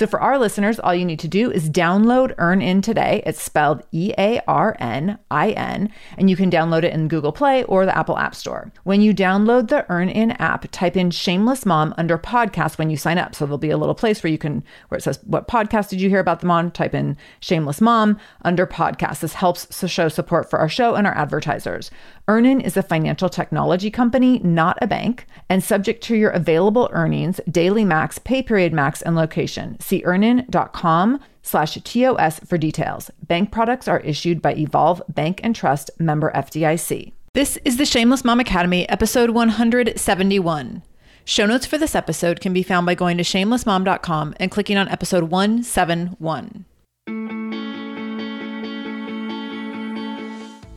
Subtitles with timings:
[0.00, 3.22] So for our listeners, all you need to do is download EarnIn today.
[3.26, 7.32] It's spelled E A R N I N, and you can download it in Google
[7.32, 8.72] Play or the Apple App Store.
[8.84, 13.18] When you download the EarnIn app, type in Shameless Mom under podcast when you sign
[13.18, 13.34] up.
[13.34, 16.00] So there'll be a little place where you can where it says what podcast did
[16.00, 16.70] you hear about them on?
[16.70, 19.20] Type in Shameless Mom under podcast.
[19.20, 21.90] This helps to show support for our show and our advertisers.
[22.26, 27.40] EarnIn is a financial technology company, not a bank, and subject to your available earnings,
[27.50, 29.76] daily max, pay period max, and location.
[29.90, 33.10] See earnin.com slash TOS for details.
[33.26, 37.10] Bank products are issued by Evolve Bank and Trust member FDIC.
[37.34, 40.84] This is the Shameless Mom Academy, episode 171.
[41.24, 44.88] Show notes for this episode can be found by going to shamelessmom.com and clicking on
[44.88, 46.66] episode 171.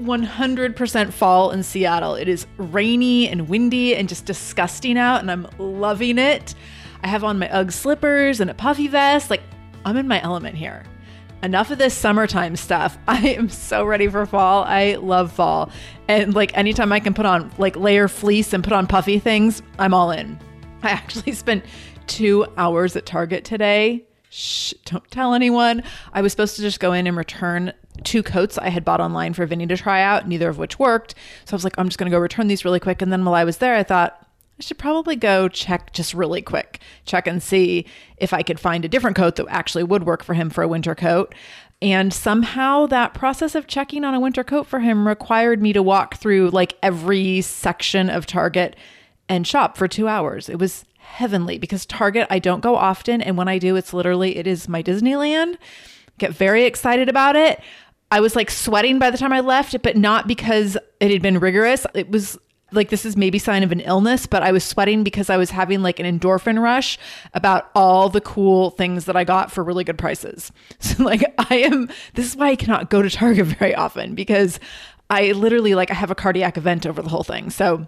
[0.00, 2.14] 100% fall in Seattle.
[2.14, 6.54] It is rainy and windy and just disgusting out, and I'm loving it.
[7.02, 9.30] I have on my Ugg slippers and a puffy vest.
[9.30, 9.42] Like,
[9.84, 10.84] I'm in my element here.
[11.42, 12.98] Enough of this summertime stuff.
[13.08, 14.64] I am so ready for fall.
[14.64, 15.70] I love fall.
[16.08, 19.62] And like anytime I can put on like layer fleece and put on puffy things,
[19.78, 20.38] I'm all in.
[20.82, 21.64] I actually spent
[22.06, 24.04] two hours at Target today.
[24.28, 25.82] Shh, don't tell anyone.
[26.12, 27.72] I was supposed to just go in and return
[28.04, 31.14] two coats I had bought online for Vinny to try out, neither of which worked.
[31.44, 33.02] So I was like, I'm just going to go return these really quick.
[33.02, 34.26] And then while I was there, I thought,
[34.58, 37.86] I should probably go check just really quick, check and see
[38.18, 40.68] if I could find a different coat that actually would work for him for a
[40.68, 41.34] winter coat.
[41.80, 45.82] And somehow that process of checking on a winter coat for him required me to
[45.82, 48.76] walk through like every section of Target
[49.30, 50.50] and shop for two hours.
[50.50, 53.22] It was heavenly because Target, I don't go often.
[53.22, 55.56] And when I do, it's literally, it is my Disneyland.
[56.20, 57.60] Get very excited about it.
[58.10, 61.38] I was like sweating by the time I left, but not because it had been
[61.38, 61.86] rigorous.
[61.94, 62.38] It was
[62.72, 65.50] like this is maybe sign of an illness, but I was sweating because I was
[65.50, 66.98] having like an endorphin rush
[67.34, 70.52] about all the cool things that I got for really good prices.
[70.80, 74.60] So like I am this is why I cannot go to Target very often because
[75.08, 77.50] I literally like I have a cardiac event over the whole thing.
[77.50, 77.86] So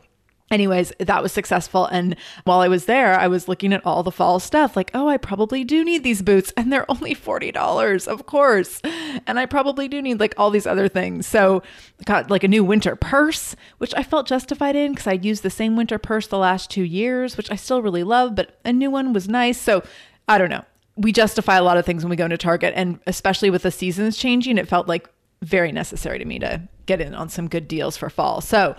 [0.53, 1.87] anyways, that was successful.
[1.87, 2.15] And
[2.45, 5.17] while I was there, I was looking at all the fall stuff like, oh, I
[5.17, 6.53] probably do need these boots.
[6.57, 8.81] And they're only $40, of course.
[9.27, 11.27] And I probably do need like all these other things.
[11.27, 11.63] So
[12.05, 15.51] got like a new winter purse, which I felt justified in because I'd used the
[15.51, 18.91] same winter purse the last two years, which I still really love, but a new
[18.91, 19.61] one was nice.
[19.61, 19.83] So
[20.29, 20.65] I don't know.
[20.97, 22.75] We justify a lot of things when we go into Target.
[22.77, 25.09] And especially with the seasons changing, it felt like
[25.41, 28.41] very necessary to me to get in on some good deals for fall.
[28.41, 28.77] So,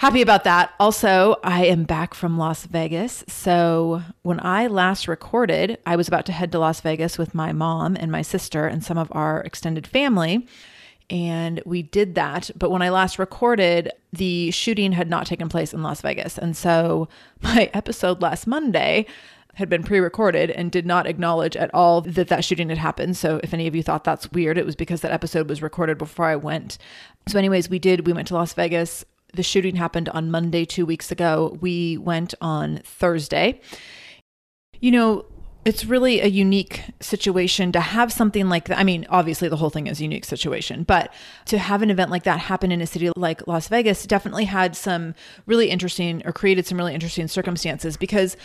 [0.00, 0.72] happy about that.
[0.80, 3.22] Also, I am back from Las Vegas.
[3.28, 7.52] So, when I last recorded, I was about to head to Las Vegas with my
[7.52, 10.46] mom and my sister and some of our extended family.
[11.10, 12.50] And we did that.
[12.56, 16.38] But when I last recorded, the shooting had not taken place in Las Vegas.
[16.38, 17.10] And so,
[17.42, 19.04] my episode last Monday
[19.54, 23.18] had been pre-recorded and did not acknowledge at all that that shooting had happened.
[23.18, 25.98] So if any of you thought that's weird, it was because that episode was recorded
[25.98, 26.78] before I went.
[27.28, 30.86] So anyways, we did we went to Las Vegas the shooting happened on Monday 2
[30.86, 31.58] weeks ago.
[31.60, 33.60] We went on Thursday.
[34.80, 35.26] You know,
[35.64, 38.78] it's really a unique situation to have something like that.
[38.78, 41.12] I mean, obviously the whole thing is a unique situation, but
[41.46, 44.74] to have an event like that happen in a city like Las Vegas definitely had
[44.74, 48.38] some really interesting or created some really interesting circumstances because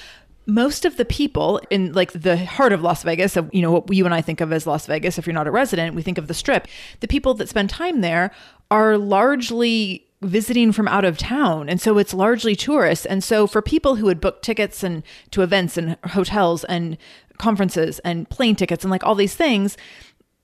[0.46, 4.06] most of the people in like the heart of Las Vegas, you know, what you
[4.06, 6.28] and I think of as Las Vegas, if you're not a resident, we think of
[6.28, 6.68] the strip.
[7.00, 8.32] The people that spend time there
[8.70, 13.06] are largely visiting from out of town and so it's largely tourists.
[13.06, 16.98] And so for people who had booked tickets and to events and hotels and
[17.38, 19.78] conferences and plane tickets and like all these things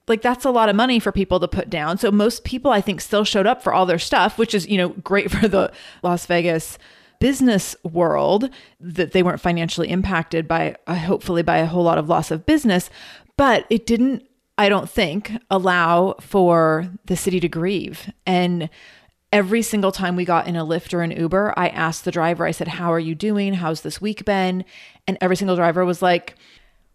[0.08, 1.98] like that's a lot of money for people to put down.
[1.98, 4.78] So most people i think still showed up for all their stuff which is you
[4.78, 5.72] know great for the
[6.04, 6.78] las vegas
[7.20, 12.10] business world that they weren't financially impacted by uh, hopefully by a whole lot of
[12.10, 12.90] loss of business.
[13.38, 14.28] But it didn't
[14.58, 18.12] i don't think allow for the city to grieve.
[18.26, 18.70] And
[19.32, 22.46] every single time we got in a Lyft or an Uber, I asked the driver,
[22.46, 23.54] I said, How are you doing?
[23.56, 24.66] How's this week been?
[25.08, 26.36] And every single driver was like,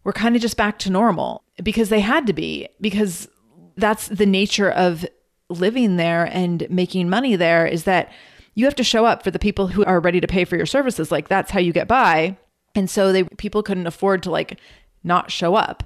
[0.05, 3.29] We're kind of just back to normal because they had to be, because
[3.77, 5.07] that's the nature of
[5.49, 8.13] living there and making money there is that
[8.55, 10.67] you have to show up for the people who are ready to pay for your
[10.67, 11.13] services.
[11.13, 12.37] Like that's how you get by.
[12.75, 14.59] And so they people couldn't afford to like
[15.05, 15.85] not show up.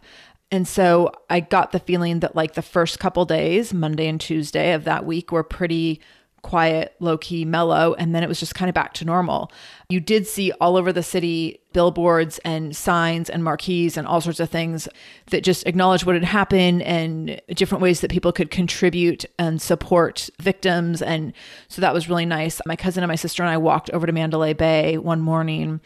[0.52, 4.72] And so I got the feeling that like the first couple days, Monday and Tuesday
[4.72, 6.00] of that week were pretty
[6.42, 9.50] quiet, low key, mellow, and then it was just kind of back to normal.
[9.88, 14.40] You did see all over the city billboards and signs and marquees and all sorts
[14.40, 14.88] of things
[15.30, 20.28] that just acknowledge what had happened and different ways that people could contribute and support
[20.40, 21.02] victims.
[21.02, 21.32] And
[21.68, 22.60] so that was really nice.
[22.66, 25.80] My cousin and my sister and I walked over to Mandalay Bay one morning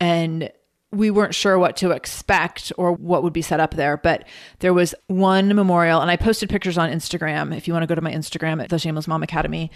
[0.00, 0.50] and
[0.92, 4.24] we weren't sure what to expect or what would be set up there, but
[4.58, 7.56] there was one memorial, and I posted pictures on Instagram.
[7.56, 9.70] If you want to go to my Instagram at the Shameless Mom Academy,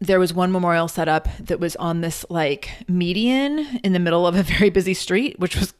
[0.00, 4.26] there was one memorial set up that was on this like median in the middle
[4.26, 5.74] of a very busy street, which was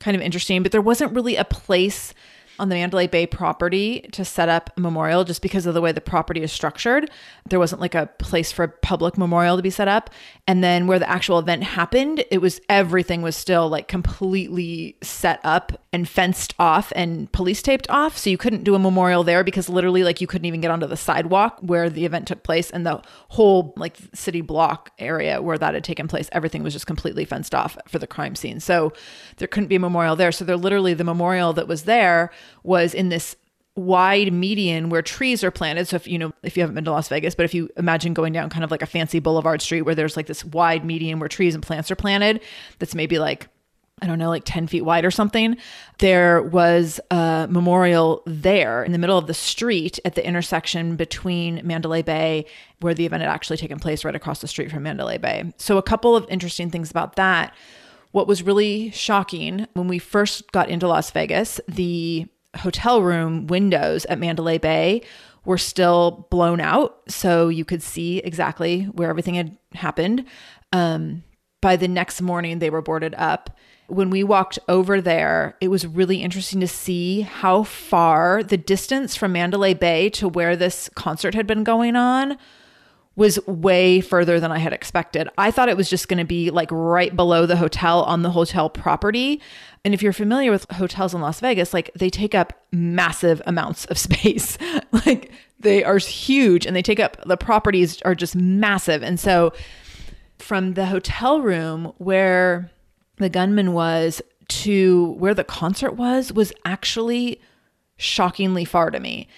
[0.00, 2.12] kind of interesting, but there wasn't really a place
[2.62, 5.90] on the Mandalay Bay property to set up a memorial just because of the way
[5.90, 7.10] the property is structured.
[7.50, 10.10] There wasn't like a place for a public memorial to be set up.
[10.46, 15.40] And then where the actual event happened, it was everything was still like completely set
[15.42, 18.16] up and fenced off and police taped off.
[18.16, 20.86] So you couldn't do a memorial there because literally like you couldn't even get onto
[20.86, 25.58] the sidewalk where the event took place and the whole like city block area where
[25.58, 28.58] that had taken place, everything was just completely fenced off for the crime scene.
[28.58, 28.92] So
[29.36, 30.32] there couldn't be a memorial there.
[30.32, 32.30] So they're literally the memorial that was there
[32.62, 33.36] was in this
[33.74, 35.88] wide median where trees are planted.
[35.88, 38.14] So if you know, if you haven't been to Las Vegas, but if you imagine
[38.14, 41.18] going down kind of like a fancy boulevard street where there's like this wide median
[41.18, 42.40] where trees and plants are planted,
[42.78, 43.48] that's maybe like
[44.02, 45.56] I don't know, like 10 feet wide or something.
[45.98, 51.60] There was a memorial there in the middle of the street at the intersection between
[51.64, 52.46] Mandalay Bay,
[52.80, 55.52] where the event had actually taken place, right across the street from Mandalay Bay.
[55.56, 57.54] So, a couple of interesting things about that.
[58.10, 62.26] What was really shocking when we first got into Las Vegas, the
[62.56, 65.02] hotel room windows at Mandalay Bay
[65.44, 67.00] were still blown out.
[67.08, 70.24] So you could see exactly where everything had happened.
[70.72, 71.24] Um,
[71.60, 73.56] by the next morning, they were boarded up.
[73.92, 79.14] When we walked over there, it was really interesting to see how far the distance
[79.16, 82.38] from Mandalay Bay to where this concert had been going on
[83.16, 85.28] was way further than I had expected.
[85.36, 88.30] I thought it was just going to be like right below the hotel on the
[88.30, 89.42] hotel property.
[89.84, 93.84] And if you're familiar with hotels in Las Vegas, like they take up massive amounts
[93.86, 94.56] of space.
[95.04, 95.30] like
[95.60, 99.02] they are huge and they take up the properties are just massive.
[99.02, 99.52] And so
[100.38, 102.70] from the hotel room where
[103.22, 107.40] the gunman was to where the concert was was actually
[107.96, 109.28] shockingly far to me.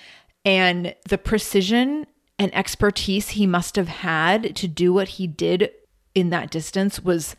[0.44, 2.06] And the precision
[2.38, 5.70] and expertise he must have had to do what he did
[6.14, 7.36] in that distance was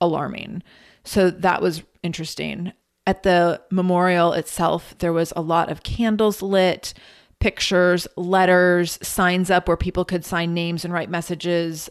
[0.00, 0.62] alarming.
[1.04, 2.72] So that was interesting.
[3.06, 6.94] At the memorial itself, there was a lot of candles lit,
[7.40, 11.88] pictures, letters, signs up where people could sign names and write messages,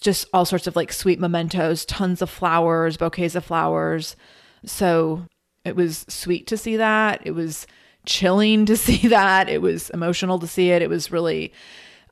[0.00, 4.16] just all sorts of like sweet mementos, tons of flowers, bouquets of flowers.
[4.64, 5.24] So
[5.64, 7.20] it was sweet to see that.
[7.24, 7.66] It was
[8.06, 9.48] chilling to see that.
[9.48, 10.82] It was emotional to see it.
[10.82, 11.52] It was really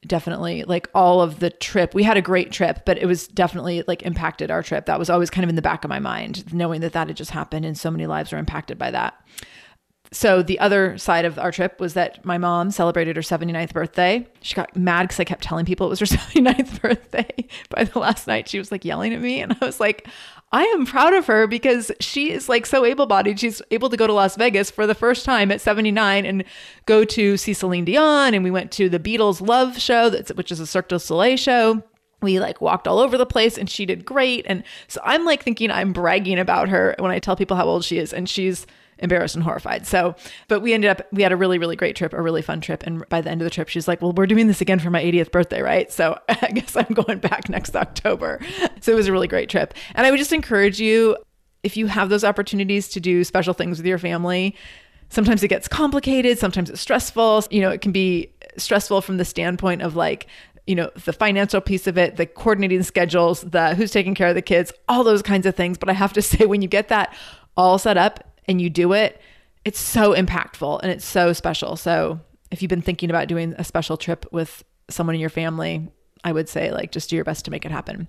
[0.07, 1.95] definitely like all of the trip.
[1.95, 4.87] We had a great trip, but it was definitely like impacted our trip.
[4.87, 7.17] That was always kind of in the back of my mind, knowing that that had
[7.17, 9.15] just happened and so many lives were impacted by that.
[10.13, 14.27] So the other side of our trip was that my mom celebrated her 79th birthday.
[14.41, 17.49] She got mad because I kept telling people it was her 79th birthday.
[17.71, 19.41] By the last night, she was like yelling at me.
[19.41, 20.07] And I was like,
[20.53, 23.41] I am proud of her because she is like so able bodied.
[23.41, 26.45] She's able to go to Las Vegas for the first time at 79 and
[26.87, 28.33] go to see Celine Dion.
[28.33, 31.83] And we went to the Beatles Love Show, which is a Cirque du Soleil show.
[32.23, 34.47] we like walked all over the place and she did great.
[34.49, 37.85] And so I'm like thinking I'm bragging about her when I tell people how old
[37.85, 38.13] she is.
[38.13, 38.67] And she's
[38.99, 39.87] embarrassed and horrified.
[39.87, 40.15] So,
[40.49, 42.83] but we ended up, we had a really, really great trip, a really fun trip.
[42.87, 44.91] And by the end of the trip, she's like, well, we're doing this again for
[44.91, 45.93] my 80th birthday, right?
[45.93, 48.41] So I guess I'm going back next October.
[48.81, 49.75] So it was a really great trip.
[49.95, 51.17] And I would just encourage you,
[51.63, 54.55] if you have those opportunities to do special things with your family,
[55.09, 57.45] sometimes it gets complicated, sometimes it's stressful.
[57.51, 60.27] You know, it can be stressful from the standpoint of like,
[60.67, 64.35] you know, the financial piece of it, the coordinating schedules, the who's taking care of
[64.35, 65.79] the kids, all those kinds of things.
[65.79, 67.15] But I have to say, when you get that
[67.57, 69.21] all set up and you do it,
[69.65, 71.77] it's so impactful and it's so special.
[71.77, 75.89] So if you've been thinking about doing a special trip with someone in your family,
[76.25, 78.09] I would say like just do your best to make it happen.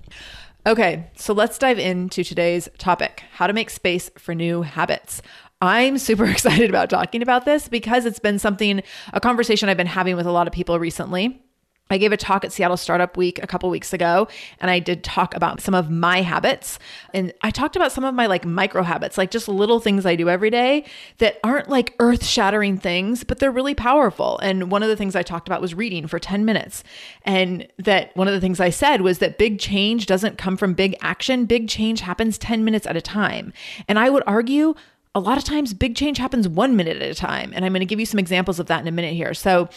[0.65, 5.21] Okay, so let's dive into today's topic how to make space for new habits.
[5.61, 9.87] I'm super excited about talking about this because it's been something, a conversation I've been
[9.87, 11.41] having with a lot of people recently.
[11.89, 14.27] I gave a talk at Seattle Startup Week a couple weeks ago,
[14.59, 16.79] and I did talk about some of my habits.
[17.13, 20.15] And I talked about some of my like micro habits, like just little things I
[20.15, 20.85] do every day
[21.19, 24.39] that aren't like earth shattering things, but they're really powerful.
[24.39, 26.83] And one of the things I talked about was reading for 10 minutes.
[27.23, 30.73] And that one of the things I said was that big change doesn't come from
[30.73, 33.53] big action, big change happens 10 minutes at a time.
[33.87, 34.75] And I would argue,
[35.17, 37.51] a lot of times big change happens one minute at a time.
[37.55, 39.33] And I'm going to give you some examples of that in a minute here.
[39.33, 39.67] So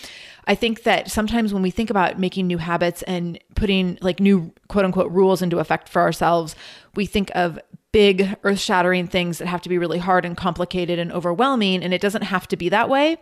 [0.47, 4.53] I think that sometimes when we think about making new habits and putting like new
[4.69, 6.55] quote unquote rules into effect for ourselves,
[6.95, 7.59] we think of
[7.91, 11.83] big earth shattering things that have to be really hard and complicated and overwhelming.
[11.83, 13.17] And it doesn't have to be that way.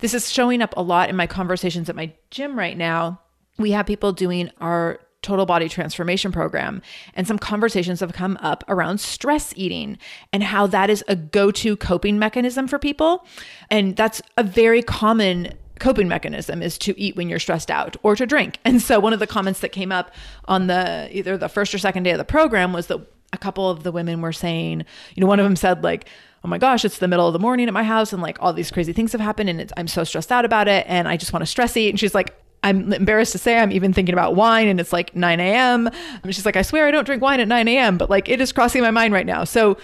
[0.00, 3.22] This is showing up a lot in my conversations at my gym right now.
[3.58, 6.82] We have people doing our total body transformation program.
[7.14, 9.98] And some conversations have come up around stress eating
[10.32, 13.26] and how that is a go to coping mechanism for people.
[13.70, 18.14] And that's a very common coping mechanism is to eat when you're stressed out or
[18.14, 18.58] to drink.
[18.64, 20.12] And so one of the comments that came up
[20.46, 23.00] on the either the first or second day of the program was that
[23.32, 26.08] a couple of the women were saying, you know, one of them said like,
[26.44, 28.52] "Oh my gosh, it's the middle of the morning at my house and like all
[28.52, 31.32] these crazy things have happened and I'm so stressed out about it and I just
[31.32, 34.34] want to stress eat." And she's like, I'm embarrassed to say I'm even thinking about
[34.34, 35.90] wine and it's like 9 a.m.
[36.26, 38.52] She's like, I swear I don't drink wine at 9 a.m., but like it is
[38.52, 39.44] crossing my mind right now.
[39.44, 39.76] So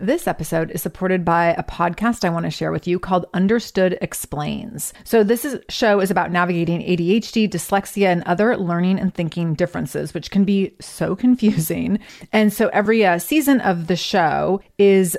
[0.00, 3.98] this episode is supported by a podcast I want to share with you called Understood
[4.00, 4.94] Explains.
[5.04, 10.14] So, this is, show is about navigating ADHD, dyslexia, and other learning and thinking differences,
[10.14, 11.98] which can be so confusing.
[12.32, 15.18] And so, every uh, season of the show is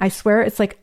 [0.01, 0.79] I swear it's like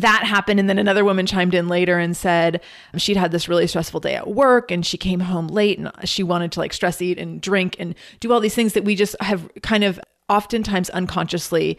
[0.00, 2.60] that happened and then another woman chimed in later and said
[2.96, 6.22] she'd had this really stressful day at work and she came home late and she
[6.22, 9.16] wanted to like stress eat and drink and do all these things that we just
[9.20, 11.78] have kind of oftentimes unconsciously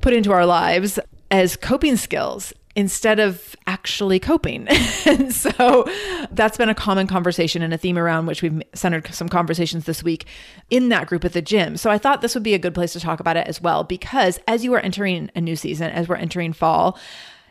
[0.00, 0.98] put into our lives
[1.30, 4.68] as coping skills instead of actually coping.
[5.04, 5.84] and so
[6.30, 10.02] that's been a common conversation and a theme around which we've centered some conversations this
[10.02, 10.26] week
[10.70, 11.76] in that group at the gym.
[11.76, 13.82] So I thought this would be a good place to talk about it as well
[13.84, 16.98] because as you are entering a new season, as we're entering fall,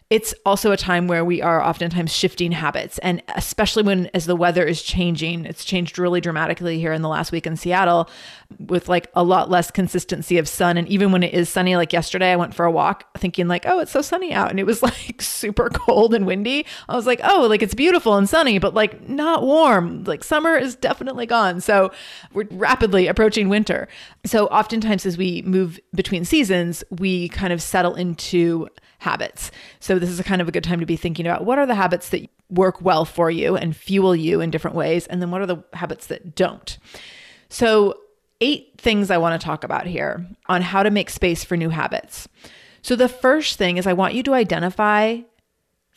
[0.09, 2.97] it's also a time where we are oftentimes shifting habits.
[2.99, 7.09] And especially when, as the weather is changing, it's changed really dramatically here in the
[7.09, 8.09] last week in Seattle
[8.57, 10.77] with like a lot less consistency of sun.
[10.77, 13.67] And even when it is sunny, like yesterday, I went for a walk thinking, like,
[13.67, 14.49] oh, it's so sunny out.
[14.49, 16.65] And it was like super cold and windy.
[16.87, 20.05] I was like, oh, like it's beautiful and sunny, but like not warm.
[20.05, 21.61] Like summer is definitely gone.
[21.61, 21.91] So
[22.33, 23.87] we're rapidly approaching winter.
[24.25, 28.67] So oftentimes, as we move between seasons, we kind of settle into
[28.99, 29.49] habits.
[29.79, 31.65] So this is a kind of a good time to be thinking about what are
[31.65, 35.31] the habits that work well for you and fuel you in different ways and then
[35.31, 36.77] what are the habits that don't.
[37.49, 37.99] So
[38.41, 41.69] eight things I want to talk about here on how to make space for new
[41.69, 42.27] habits.
[42.81, 45.21] So the first thing is I want you to identify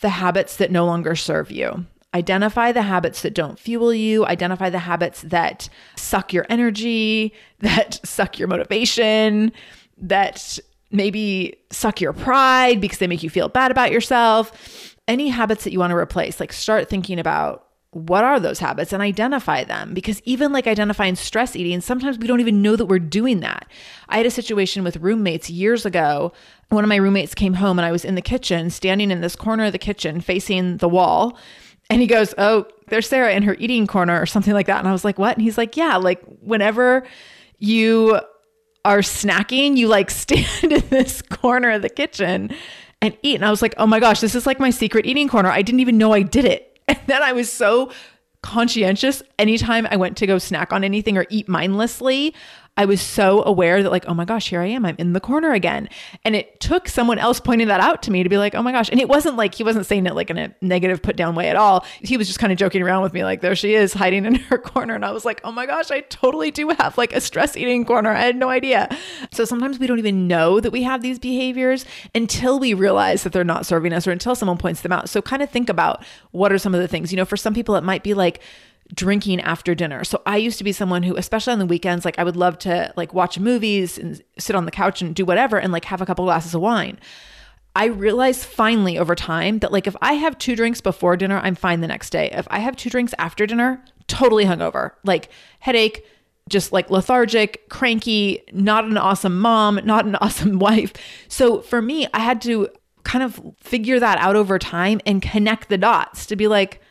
[0.00, 1.87] the habits that no longer serve you.
[2.14, 8.00] Identify the habits that don't fuel you, identify the habits that suck your energy, that
[8.04, 9.52] suck your motivation,
[9.97, 10.59] that
[10.92, 14.96] maybe suck your pride because they make you feel bad about yourself.
[15.08, 18.92] Any habits that you want to replace, like start thinking about what are those habits
[18.94, 22.87] and identify them because even like identifying stress eating sometimes we don't even know that
[22.87, 23.68] we're doing that.
[24.09, 26.33] I had a situation with roommates years ago.
[26.70, 29.37] One of my roommates came home and i was in the kitchen standing in this
[29.37, 31.37] corner of the kitchen facing the wall
[31.90, 34.78] and he goes oh there's sarah in her eating corner or something like that.
[34.78, 35.37] And i was like what?
[35.37, 37.07] And he's like yeah like whenever
[37.59, 38.18] you
[38.85, 42.55] are snacking, you like stand in this corner of the kitchen
[43.01, 43.37] and eat.
[43.37, 45.51] And I was like, oh my gosh, this is like my secret eating corner.
[45.51, 46.68] I didn't even know I did it.
[46.88, 47.92] And then I was so
[48.42, 52.35] conscientious anytime I went to go snack on anything or eat mindlessly.
[52.74, 54.87] I was so aware that, like, oh my gosh, here I am.
[54.87, 55.90] I'm in the corner again.
[56.24, 58.72] And it took someone else pointing that out to me to be like, oh my
[58.72, 58.88] gosh.
[58.88, 61.50] And it wasn't like he wasn't saying it like in a negative put down way
[61.50, 61.85] at all.
[62.00, 64.35] He was just kind of joking around with me, like, there she is hiding in
[64.50, 64.94] her corner.
[64.94, 67.85] And I was like, oh my gosh, I totally do have like a stress eating
[67.85, 68.11] corner.
[68.11, 68.88] I had no idea.
[69.32, 73.35] So sometimes we don't even know that we have these behaviors until we realize that
[73.35, 75.11] they're not serving us or until someone points them out.
[75.11, 77.52] So kind of think about what are some of the things, you know, for some
[77.52, 78.40] people, it might be like,
[78.94, 80.05] drinking after dinner.
[80.05, 82.59] So I used to be someone who, especially on the weekends, like I would love
[82.61, 86.00] to like watch movies and sit on the couch and do whatever and like have
[86.00, 86.98] a couple glasses of wine.
[87.74, 91.55] I realized finally over time that like if I have two drinks before dinner, I'm
[91.55, 92.28] fine the next day.
[92.33, 96.05] If I have two drinks after dinner, totally hungover, like headache,
[96.50, 100.92] just like lethargic, cranky, not an awesome mom, not an awesome wife.
[101.28, 102.68] So for me, I had to
[103.05, 106.82] kind of figure that out over time and connect the dots to be like,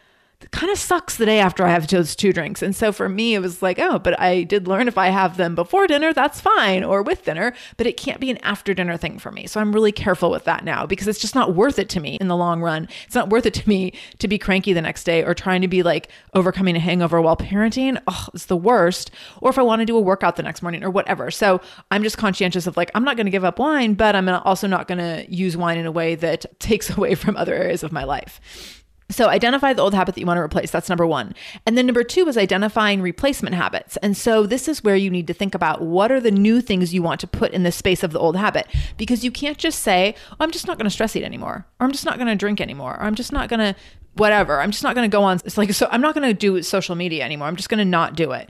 [0.51, 2.61] kind of sucks the day after I have those two drinks.
[2.61, 5.37] And so for me, it was like, oh, but I did learn if I have
[5.37, 8.97] them before dinner, that's fine, or with dinner, but it can't be an after dinner
[8.97, 9.47] thing for me.
[9.47, 12.17] So I'm really careful with that now because it's just not worth it to me
[12.19, 12.87] in the long run.
[13.05, 15.67] It's not worth it to me to be cranky the next day or trying to
[15.67, 18.01] be like overcoming a hangover while parenting.
[18.07, 19.11] Oh, it's the worst.
[19.41, 21.31] Or if I want to do a workout the next morning or whatever.
[21.31, 24.27] So I'm just conscientious of like, I'm not going to give up wine, but I'm
[24.29, 27.83] also not going to use wine in a way that takes away from other areas
[27.83, 28.80] of my life.
[29.11, 30.71] So identify the old habit that you want to replace.
[30.71, 31.35] That's number one.
[31.65, 33.97] And then number two is identifying replacement habits.
[33.97, 36.93] And so this is where you need to think about what are the new things
[36.93, 38.67] you want to put in the space of the old habit.
[38.97, 41.85] Because you can't just say, oh, I'm just not going to stress eat anymore, or
[41.85, 43.75] I'm just not going to drink anymore, or I'm just not going to
[44.15, 44.59] whatever.
[44.59, 45.39] I'm just not going to go on.
[45.45, 47.47] It's like, so I'm not going to do social media anymore.
[47.47, 48.49] I'm just going to not do it.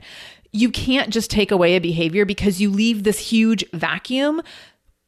[0.52, 4.42] You can't just take away a behavior because you leave this huge vacuum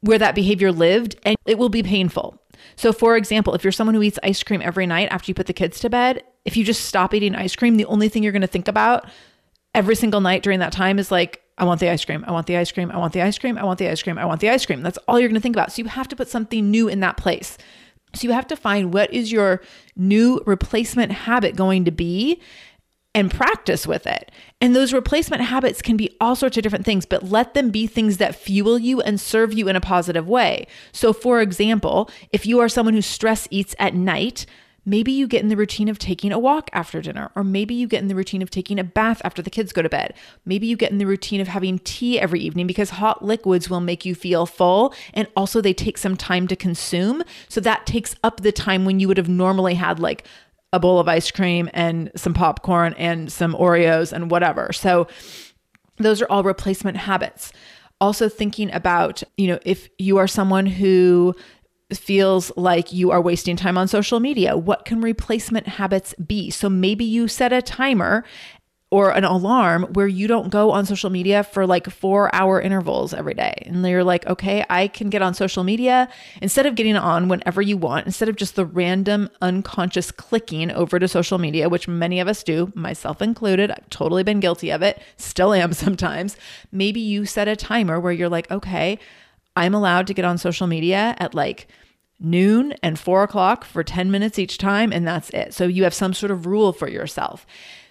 [0.00, 2.40] where that behavior lived and it will be painful.
[2.76, 5.46] So, for example, if you're someone who eats ice cream every night after you put
[5.46, 8.32] the kids to bed, if you just stop eating ice cream, the only thing you're
[8.32, 9.08] going to think about
[9.74, 12.24] every single night during that time is like, I want the ice cream.
[12.26, 12.90] I want the ice cream.
[12.90, 13.58] I want the ice cream.
[13.58, 14.18] I want the ice cream.
[14.18, 14.82] I want the ice cream.
[14.82, 15.72] That's all you're going to think about.
[15.72, 17.58] So you have to put something new in that place.
[18.14, 19.60] So you have to find what is your
[19.96, 22.40] new replacement habit going to be
[23.14, 24.30] and practice with it.
[24.60, 27.86] And those replacement habits can be all sorts of different things, but let them be
[27.86, 30.66] things that fuel you and serve you in a positive way.
[30.92, 34.46] So, for example, if you are someone who stress eats at night,
[34.86, 37.86] Maybe you get in the routine of taking a walk after dinner, or maybe you
[37.86, 40.14] get in the routine of taking a bath after the kids go to bed.
[40.44, 43.80] Maybe you get in the routine of having tea every evening because hot liquids will
[43.80, 47.22] make you feel full and also they take some time to consume.
[47.48, 50.26] So that takes up the time when you would have normally had like
[50.74, 54.72] a bowl of ice cream and some popcorn and some Oreos and whatever.
[54.72, 55.06] So
[55.98, 57.52] those are all replacement habits.
[58.00, 61.34] Also thinking about, you know, if you are someone who
[61.92, 66.50] feels like you are wasting time on social media, what can replacement habits be?
[66.50, 68.24] So maybe you set a timer
[68.94, 73.12] or an alarm where you don't go on social media for like four hour intervals
[73.12, 73.52] every day.
[73.66, 76.08] And you're like, okay, I can get on social media
[76.40, 81.00] instead of getting on whenever you want, instead of just the random unconscious clicking over
[81.00, 83.72] to social media, which many of us do, myself included.
[83.72, 86.36] I've totally been guilty of it, still am sometimes.
[86.70, 89.00] Maybe you set a timer where you're like, okay,
[89.56, 91.66] I'm allowed to get on social media at like
[92.20, 95.52] noon and four o'clock for 10 minutes each time, and that's it.
[95.52, 97.44] So you have some sort of rule for yourself.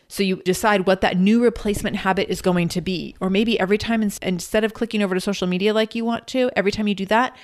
[0.08, 3.16] So you decide what that new replacement habit is going to be.
[3.20, 6.52] Or maybe every time instead of clicking over to social media like you want to,
[6.56, 7.36] every time you do that,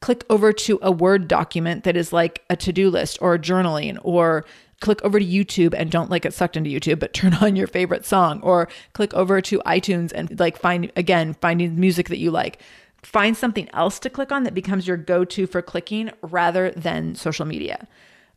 [0.00, 3.98] click over to a Word document that is like a to do list or journaling
[4.02, 4.44] or
[4.80, 7.66] click over to YouTube and don't like get sucked into YouTube, but turn on your
[7.66, 12.30] favorite song or click over to iTunes and like find again, finding music that you
[12.30, 12.60] like.
[13.02, 17.14] Find something else to click on that becomes your go to for clicking rather than
[17.14, 17.86] social media.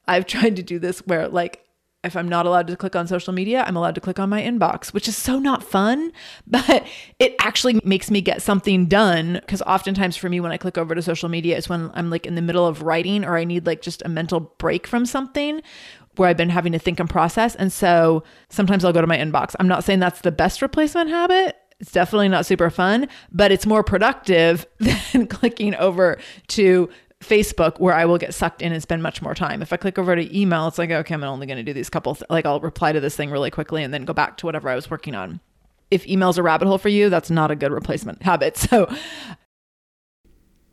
[0.08, 1.65] I've tried to do this where like
[2.04, 4.42] if I'm not allowed to click on social media, I'm allowed to click on my
[4.42, 6.12] inbox, which is so not fun,
[6.48, 6.86] but
[7.20, 9.34] it actually makes me get something done.
[9.34, 12.26] Because oftentimes for me, when I click over to social media, is when I'm like
[12.26, 15.62] in the middle of writing or I need like just a mental break from something
[16.16, 17.56] where I've been having to think and process.
[17.56, 19.56] And so sometimes I'll go to my inbox.
[19.60, 21.56] I'm not saying that's the best replacement habit.
[21.80, 26.18] It's definitely not super fun, but it's more productive than clicking over
[26.50, 26.90] to
[27.22, 29.62] Facebook where I will get sucked in and spend much more time.
[29.62, 31.90] If I click over to email, it's like, okay, I'm only going to do these
[31.90, 34.46] couple, th- like I'll reply to this thing really quickly and then go back to
[34.46, 35.40] whatever I was working on.
[35.90, 38.58] If email's a rabbit hole for you, that's not a good replacement habit.
[38.58, 38.94] So,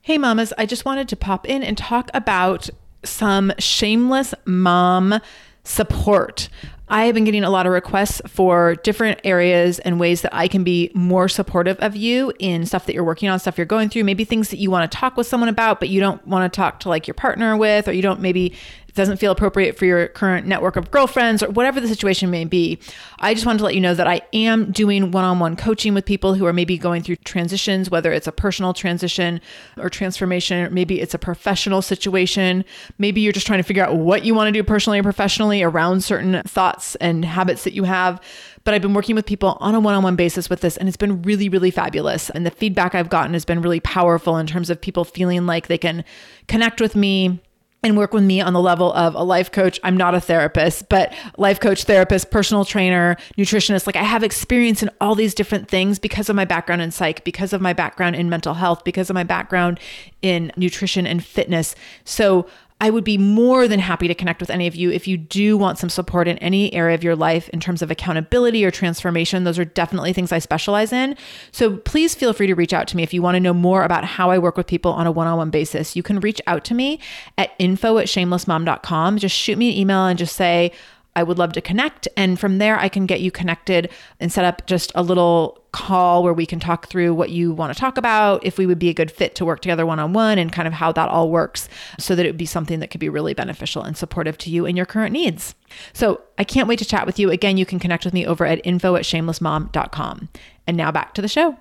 [0.03, 2.71] hey, mamas, I just wanted to pop in and talk about
[3.05, 5.21] some shameless mom
[5.65, 6.49] support.
[6.91, 10.49] I have been getting a lot of requests for different areas and ways that I
[10.49, 13.89] can be more supportive of you in stuff that you're working on, stuff you're going
[13.89, 16.51] through, maybe things that you want to talk with someone about, but you don't want
[16.51, 18.55] to talk to like your partner with, or you don't maybe
[18.95, 22.79] doesn't feel appropriate for your current network of girlfriends or whatever the situation may be.
[23.19, 25.95] I just wanted to let you know that I am doing one on one coaching
[25.95, 29.41] with people who are maybe going through transitions, whether it's a personal transition
[29.77, 32.65] or transformation, or maybe it's a professional situation.
[32.99, 35.63] Maybe you're just trying to figure out what you want to do personally or professionally
[35.63, 38.21] around certain thoughts and habits that you have
[38.69, 40.89] but I've been working with people on a one on one basis with this, and
[40.89, 42.29] it's been really, really fabulous.
[42.29, 45.69] And the feedback I've gotten has been really powerful in terms of people feeling like
[45.69, 46.05] they can
[46.49, 47.41] connect with me
[47.83, 49.79] and work with me on the level of a life coach.
[49.85, 53.87] I'm not a therapist, but life coach, therapist, personal trainer, nutritionist.
[53.87, 57.23] Like I have experience in all these different things because of my background in psych,
[57.23, 59.79] because of my background in mental health, because of my background
[60.23, 61.77] in nutrition and fitness.
[62.05, 62.49] So
[62.81, 65.57] I would be more than happy to connect with any of you if you do
[65.57, 69.43] want some support in any area of your life in terms of accountability or transformation.
[69.43, 71.17] Those are definitely things I specialize in.
[71.51, 73.83] So please feel free to reach out to me if you want to know more
[73.83, 75.97] about how I work with people on a one on one basis.
[75.97, 77.01] You can reach out to me
[77.37, 79.19] at info at shamelessmom.com.
[79.19, 80.71] Just shoot me an email and just say,
[81.17, 82.07] I would love to connect.
[82.17, 83.91] And from there, I can get you connected
[84.21, 87.73] and set up just a little call where we can talk through what you want
[87.73, 90.13] to talk about, if we would be a good fit to work together one on
[90.13, 91.69] one, and kind of how that all works
[91.99, 94.65] so that it would be something that could be really beneficial and supportive to you
[94.65, 95.55] and your current needs.
[95.93, 97.31] So I can't wait to chat with you.
[97.31, 100.29] Again, you can connect with me over at info at shamelessmom.com.
[100.67, 101.59] And now back to the show.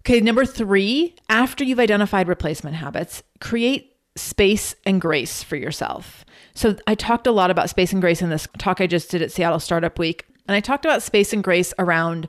[0.00, 6.23] Okay, number three, after you've identified replacement habits, create space and grace for yourself.
[6.54, 9.22] So I talked a lot about space and grace in this talk I just did
[9.22, 10.24] at Seattle Startup Week.
[10.46, 12.28] And I talked about space and grace around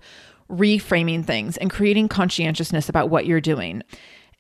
[0.50, 3.84] reframing things and creating conscientiousness about what you're doing.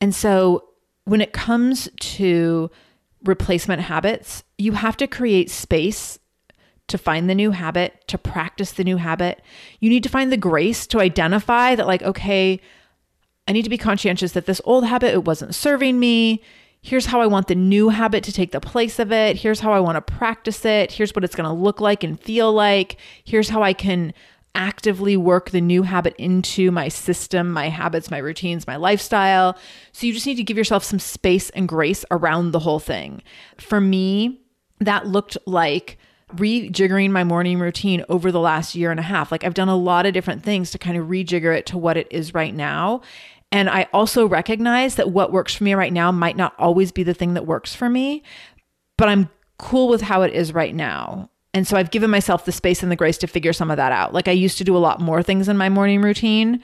[0.01, 0.69] And so
[1.05, 2.69] when it comes to
[3.23, 6.19] replacement habits, you have to create space
[6.87, 9.41] to find the new habit, to practice the new habit.
[9.79, 12.59] You need to find the grace to identify that, like, okay,
[13.47, 16.43] I need to be conscientious that this old habit, it wasn't serving me
[16.85, 19.37] here's how I want the new habit to take the place of it.
[19.37, 20.91] Here's how I want to practice it.
[20.91, 22.97] Here's what it's going to look like and feel like.
[23.23, 24.13] Here's how I can
[24.53, 29.57] actively work the new habit into my system, my habits, my routines, my lifestyle.
[29.93, 33.23] So you just need to give yourself some space and grace around the whole thing.
[33.57, 34.41] For me,
[34.79, 35.97] that looked like
[36.35, 39.31] rejiggering my morning routine over the last year and a half.
[39.31, 41.97] Like I've done a lot of different things to kind of rejigger it to what
[41.97, 43.01] it is right now.
[43.55, 47.03] And I also recognize that what works for me right now might not always be
[47.03, 48.21] the thing that works for me,
[48.97, 51.29] but I'm cool with how it is right now.
[51.53, 53.93] And so I've given myself the space and the grace to figure some of that
[53.93, 54.13] out.
[54.13, 56.61] Like I used to do a lot more things in my morning routine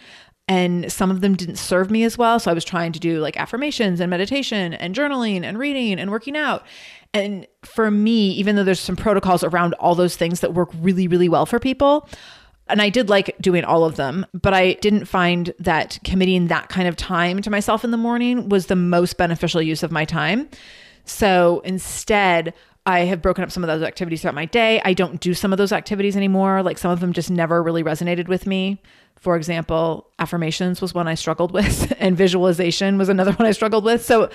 [0.49, 2.41] and some of them didn't serve me as well.
[2.41, 6.11] So I was trying to do like affirmations and meditation and journaling and reading and
[6.11, 6.65] working out.
[7.13, 11.07] And for me, even though there's some protocols around all those things that work really,
[11.07, 12.09] really well for people,
[12.71, 16.69] and I did like doing all of them, but I didn't find that committing that
[16.69, 20.05] kind of time to myself in the morning was the most beneficial use of my
[20.05, 20.49] time.
[21.05, 22.53] So instead,
[22.85, 24.81] I have broken up some of those activities throughout my day.
[24.83, 26.63] I don't do some of those activities anymore.
[26.63, 28.81] Like some of them just never really resonated with me.
[29.19, 33.83] For example, affirmations was one I struggled with, and visualization was another one I struggled
[33.83, 34.03] with.
[34.03, 34.29] So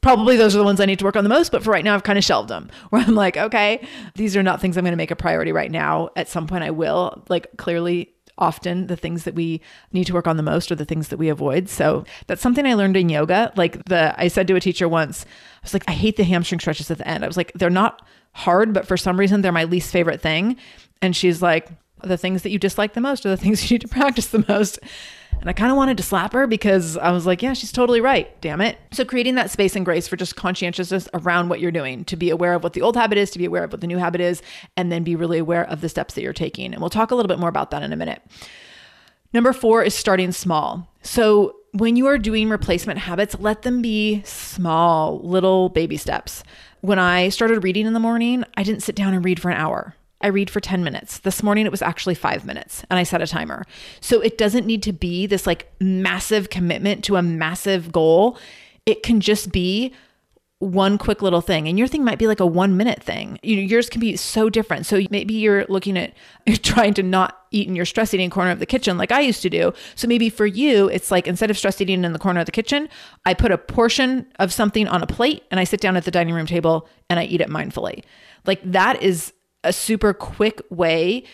[0.00, 1.52] probably those are the ones I need to work on the most.
[1.52, 4.42] But for right now, I've kind of shelved them where I'm like, okay, these are
[4.42, 6.10] not things I'm going to make a priority right now.
[6.16, 7.22] At some point, I will.
[7.28, 9.60] Like, clearly, often the things that we
[9.92, 11.68] need to work on the most are the things that we avoid.
[11.68, 13.52] So that's something I learned in yoga.
[13.56, 16.58] Like the I said to a teacher once, I was like, I hate the hamstring
[16.58, 17.24] stretches at the end.
[17.24, 20.56] I was like, they're not hard, but for some reason they're my least favorite thing.
[21.00, 21.68] And she's like,
[22.02, 24.44] the things that you dislike the most are the things you need to practice the
[24.48, 24.78] most.
[25.40, 28.00] And I kind of wanted to slap her because I was like, yeah, she's totally
[28.00, 28.40] right.
[28.40, 28.78] Damn it.
[28.92, 32.30] So creating that space and grace for just conscientiousness around what you're doing, to be
[32.30, 34.20] aware of what the old habit is, to be aware of what the new habit
[34.20, 34.40] is,
[34.76, 36.72] and then be really aware of the steps that you're taking.
[36.72, 38.22] And we'll talk a little bit more about that in a minute.
[39.32, 40.88] Number four is starting small.
[41.02, 46.44] So when you are doing replacement habits, let them be small, little baby steps.
[46.82, 49.56] When I started reading in the morning, I didn't sit down and read for an
[49.56, 49.94] hour.
[50.22, 51.18] I read for 10 minutes.
[51.18, 53.64] This morning it was actually five minutes and I set a timer.
[54.00, 58.38] So it doesn't need to be this like massive commitment to a massive goal.
[58.86, 59.92] It can just be
[60.62, 63.56] one quick little thing and your thing might be like a one minute thing you
[63.56, 66.14] know yours can be so different so maybe you're looking at
[66.46, 69.20] you're trying to not eat in your stress eating corner of the kitchen like i
[69.20, 72.18] used to do so maybe for you it's like instead of stress eating in the
[72.18, 72.88] corner of the kitchen
[73.24, 76.12] i put a portion of something on a plate and i sit down at the
[76.12, 78.04] dining room table and i eat it mindfully
[78.46, 79.32] like that is
[79.64, 81.24] a super quick way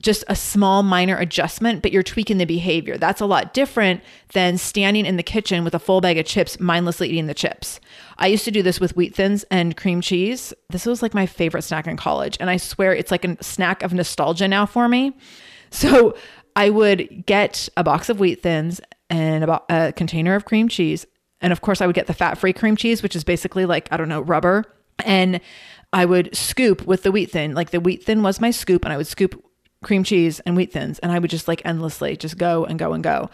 [0.00, 2.96] just a small minor adjustment, but you're tweaking the behavior.
[2.96, 4.02] That's a lot different
[4.32, 7.80] than standing in the kitchen with a full bag of chips, mindlessly eating the chips.
[8.16, 10.54] I used to do this with wheat thins and cream cheese.
[10.70, 12.36] This was like my favorite snack in college.
[12.40, 15.16] And I swear it's like a snack of nostalgia now for me.
[15.70, 16.16] So
[16.56, 21.06] I would get a box of wheat thins and about a container of cream cheese.
[21.42, 23.86] And of course, I would get the fat free cream cheese, which is basically like,
[23.92, 24.64] I don't know, rubber.
[25.04, 25.42] And
[25.92, 27.54] I would scoop with the wheat thin.
[27.54, 29.44] Like the wheat thin was my scoop, and I would scoop
[29.82, 32.92] cream cheese and wheat thins, and I would just like endlessly just go and go
[32.92, 33.30] and go.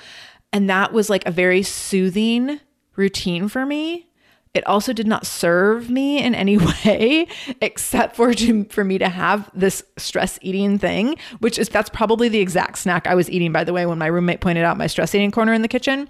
[0.53, 2.61] And that was like a very soothing
[2.97, 4.09] routine for me.
[4.55, 7.27] It also did not serve me in any way
[7.61, 12.29] except for to, for me to have this stress eating thing, which is that's probably
[12.29, 14.87] the exact snack I was eating by the way when my roommate pointed out my
[14.87, 16.09] stress eating corner in the kitchen.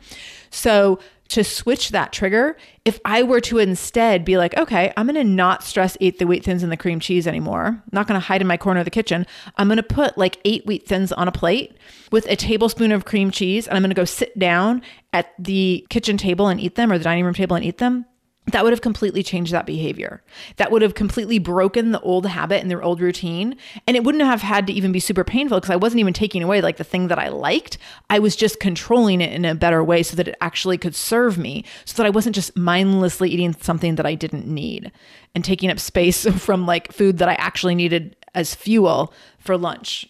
[0.51, 5.25] So to switch that trigger, if I were to instead be like, okay, I'm to
[5.25, 8.41] not stress eat the wheat thins and the cream cheese anymore, I'm not to hide
[8.41, 9.27] in my corner of the kitchen.
[9.57, 11.77] I'm to put like eight wheat thins on a plate
[12.13, 14.83] with a tablespoon of cream cheese, and I'm to go sit down
[15.13, 18.07] at the kitchen table and eat them or the dining room table and eat them
[18.47, 20.23] that would have completely changed that behavior.
[20.57, 23.57] That would have completely broken the old habit and their old routine.
[23.87, 26.43] And it wouldn't have had to even be super painful because I wasn't even taking
[26.43, 27.79] away like the thing that I liked.
[28.11, 31.39] I was just controlling it in a better way so that it actually could serve
[31.39, 34.93] me, so that I wasn't just mindlessly eating something that I didn't need
[35.35, 40.07] and taking up space from like food that I actually needed as fuel for lunch,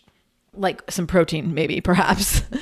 [0.55, 2.43] like some protein, maybe, perhaps.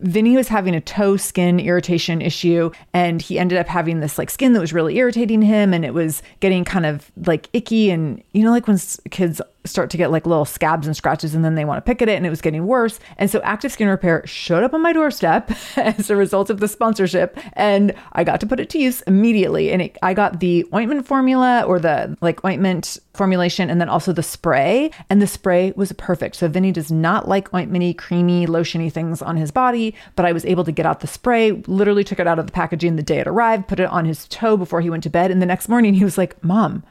[0.00, 4.30] Vinny was having a toe skin irritation issue and he ended up having this like
[4.30, 8.22] skin that was really irritating him and it was getting kind of like icky and
[8.32, 8.78] you know like when
[9.10, 12.00] kids start to get like little scabs and scratches and then they want to pick
[12.00, 12.98] at it and it was getting worse.
[13.18, 16.68] And so Active Skin Repair showed up on my doorstep as a result of the
[16.68, 20.66] sponsorship and I got to put it to use immediately and it, I got the
[20.74, 24.90] ointment formula or the like ointment formulation and then also the spray.
[25.10, 26.36] And the spray was perfect.
[26.36, 30.44] So Vinny does not like ointmenty, creamy, lotiony things on his body, but I was
[30.44, 33.18] able to get out the spray, literally took it out of the packaging the day
[33.18, 35.30] it arrived, put it on his toe before he went to bed.
[35.30, 36.82] And the next morning he was like, Mom,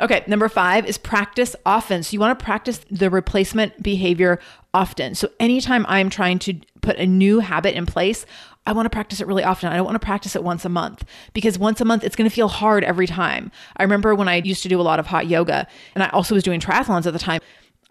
[0.00, 2.02] Okay, number five is practice often.
[2.02, 4.40] So you want to practice the replacement behavior
[4.72, 5.14] often.
[5.14, 8.26] So anytime I'm trying to put a new habit in place,
[8.66, 9.70] I want to practice it really often.
[9.70, 12.28] I don't want to practice it once a month because once a month it's going
[12.28, 13.52] to feel hard every time.
[13.76, 16.34] I remember when I used to do a lot of hot yoga and I also
[16.34, 17.40] was doing triathlons at the time.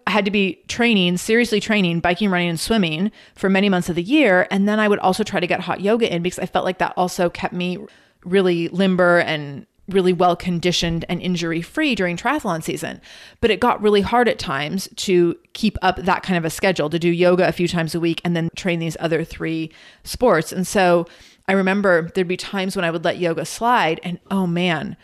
[0.05, 3.95] I had to be training, seriously training, biking, running, and swimming for many months of
[3.95, 4.47] the year.
[4.51, 6.79] And then I would also try to get hot yoga in because I felt like
[6.79, 7.77] that also kept me
[8.25, 13.01] really limber and really well conditioned and injury free during triathlon season.
[13.41, 16.89] But it got really hard at times to keep up that kind of a schedule
[16.89, 19.71] to do yoga a few times a week and then train these other three
[20.03, 20.51] sports.
[20.51, 21.05] And so
[21.47, 24.95] I remember there'd be times when I would let yoga slide and oh man,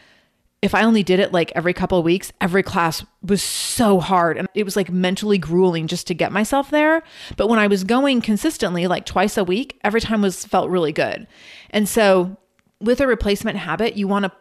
[0.62, 4.38] if I only did it like every couple of weeks, every class was so hard
[4.38, 7.02] and it was like mentally grueling just to get myself there.
[7.38, 10.92] But when I was going consistently like twice a week, every time was felt really
[10.92, 11.28] good.
[11.70, 12.38] And so
[12.82, 14.32] with a replacement habit, you want to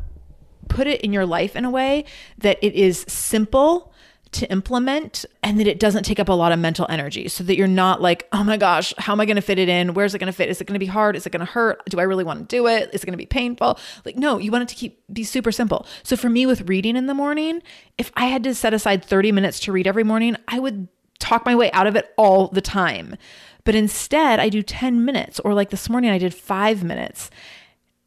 [0.69, 2.05] put it in your life in a way
[2.39, 3.93] that it is simple
[4.31, 7.57] to implement and that it doesn't take up a lot of mental energy so that
[7.57, 9.95] you're not like, oh my gosh, how am I going to fit it in?
[9.95, 10.51] Where's it going to fit?
[10.51, 11.17] Is it going to be hard?
[11.17, 11.83] Is it going to hurt?
[11.89, 12.91] Do I really want to do it?
[12.93, 13.79] Is it going to be painful?
[14.05, 15.87] Like, no, you want it to keep be super simple.
[16.03, 17.63] So for me with reading in the morning,
[17.97, 21.47] if I had to set aside 30 minutes to read every morning, I would talk
[21.47, 23.17] my way out of it all the time.
[23.65, 27.31] But instead, I do 10 minutes, or like this morning, I did five minutes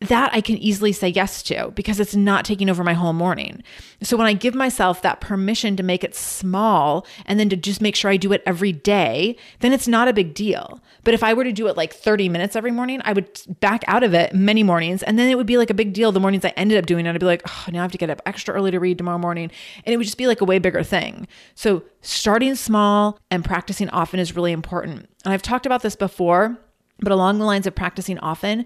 [0.01, 3.61] that I can easily say yes to because it's not taking over my whole morning.
[4.01, 7.81] So when I give myself that permission to make it small and then to just
[7.81, 10.81] make sure I do it every day, then it's not a big deal.
[11.03, 13.83] But if I were to do it like 30 minutes every morning, I would back
[13.87, 16.19] out of it many mornings and then it would be like a big deal the
[16.19, 17.13] mornings I ended up doing it.
[17.13, 19.19] I'd be like, oh, now I have to get up extra early to read tomorrow
[19.19, 19.51] morning.
[19.85, 21.27] And it would just be like a way bigger thing.
[21.53, 25.09] So starting small and practicing often is really important.
[25.25, 26.57] And I've talked about this before,
[26.99, 28.65] but along the lines of practicing often,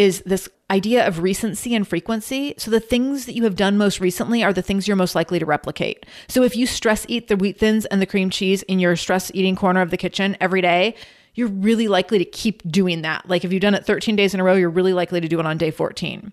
[0.00, 2.54] is this idea of recency and frequency.
[2.56, 5.38] So the things that you have done most recently are the things you're most likely
[5.38, 6.06] to replicate.
[6.26, 9.30] So if you stress eat the wheat thins and the cream cheese in your stress
[9.34, 10.94] eating corner of the kitchen every day,
[11.34, 13.28] you're really likely to keep doing that.
[13.28, 15.38] Like if you've done it 13 days in a row, you're really likely to do
[15.38, 16.32] it on day 14.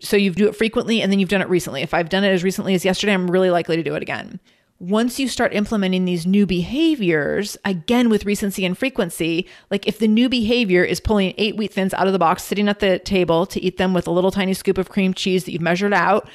[0.00, 1.82] So you do it frequently and then you've done it recently.
[1.82, 4.40] If I've done it as recently as yesterday, I'm really likely to do it again.
[4.82, 10.08] Once you start implementing these new behaviors, again with recency and frequency, like if the
[10.08, 13.46] new behavior is pulling eight wheat thins out of the box, sitting at the table
[13.46, 16.28] to eat them with a little tiny scoop of cream cheese that you've measured out,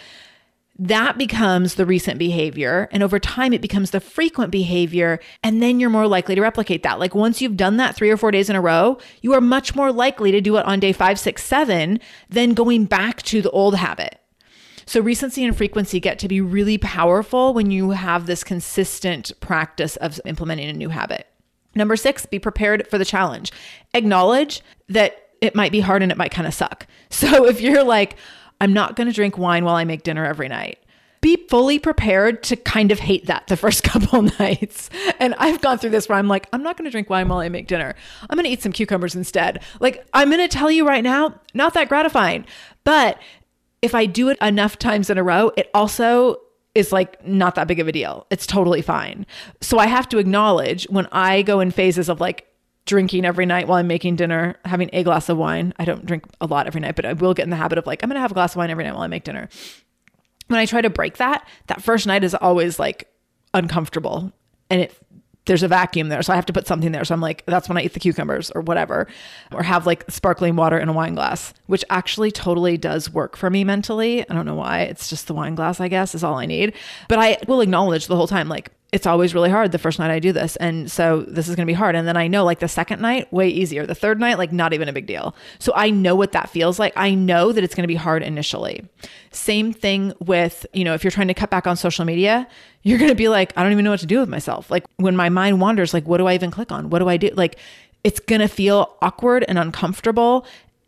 [0.79, 2.87] that becomes the recent behavior.
[2.93, 5.19] And over time, it becomes the frequent behavior.
[5.43, 6.99] And then you're more likely to replicate that.
[6.99, 9.75] Like once you've done that three or four days in a row, you are much
[9.75, 13.49] more likely to do it on day five, six, seven than going back to the
[13.49, 14.21] old habit.
[14.87, 19.97] So, recency and frequency get to be really powerful when you have this consistent practice
[19.97, 21.27] of implementing a new habit.
[21.75, 23.51] Number six, be prepared for the challenge.
[23.93, 26.87] Acknowledge that it might be hard and it might kind of suck.
[27.09, 28.15] So, if you're like,
[28.61, 30.79] I'm not going to drink wine while I make dinner every night.
[31.19, 34.89] Be fully prepared to kind of hate that the first couple nights.
[35.19, 37.39] And I've gone through this where I'm like, I'm not going to drink wine while
[37.39, 37.95] I make dinner.
[38.29, 39.63] I'm going to eat some cucumbers instead.
[39.81, 42.45] Like, I'm going to tell you right now, not that gratifying.
[42.83, 43.19] But
[43.81, 46.37] if I do it enough times in a row, it also
[46.75, 48.27] is like not that big of a deal.
[48.29, 49.25] It's totally fine.
[49.61, 52.47] So I have to acknowledge when I go in phases of like,
[52.87, 55.73] drinking every night while I'm making dinner, having a glass of wine.
[55.77, 57.85] I don't drink a lot every night, but I will get in the habit of
[57.85, 59.49] like, I'm going to have a glass of wine every night while I make dinner.
[60.47, 63.09] When I try to break that, that first night is always like
[63.53, 64.31] uncomfortable
[64.69, 64.95] and it
[65.47, 66.21] there's a vacuum there.
[66.21, 67.03] So I have to put something there.
[67.03, 69.07] So I'm like, that's when I eat the cucumbers or whatever,
[69.51, 73.49] or have like sparkling water in a wine glass, which actually totally does work for
[73.49, 74.29] me mentally.
[74.29, 74.81] I don't know why.
[74.81, 76.73] It's just the wine glass, I guess, is all I need.
[77.09, 80.11] But I will acknowledge the whole time, like, it's always really hard the first night
[80.11, 80.55] I do this.
[80.57, 81.95] And so this is going to be hard.
[81.95, 83.85] And then I know like the second night, way easier.
[83.85, 85.35] The third night, like not even a big deal.
[85.59, 86.93] So I know what that feels like.
[86.95, 88.87] I know that it's going to be hard initially.
[89.31, 92.47] Same thing with, you know, if you're trying to cut back on social media,
[92.83, 94.71] you're going to be like, I don't even know what to do with myself.
[94.71, 96.89] Like when my mind wanders, like, what do I even click on?
[96.89, 97.29] What do I do?
[97.35, 97.57] Like
[98.05, 100.45] it's going to feel awkward and uncomfortable.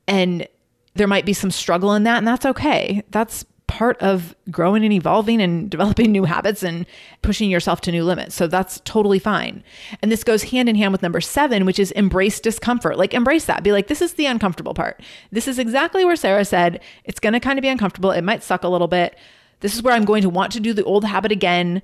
[0.08, 0.48] And
[0.94, 2.18] there might be some struggle in that.
[2.20, 3.04] And that's okay.
[3.10, 3.46] That's
[3.80, 6.86] part of growing and evolving and developing new habits and
[7.22, 8.36] pushing yourself to new limits.
[8.36, 9.64] So that's totally fine.
[10.02, 12.98] And this goes hand in hand with number seven, which is embrace discomfort.
[12.98, 13.64] Like, embrace that.
[13.64, 15.02] Be like, this is the uncomfortable part.
[15.32, 18.12] This is exactly where Sarah said it's going to kind of be uncomfortable.
[18.12, 19.18] It might suck a little bit.
[19.62, 21.82] This is where I'm going to want to do the old habit again.